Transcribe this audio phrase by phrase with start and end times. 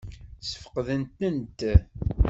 [0.41, 1.59] Ssfeqdent-tent?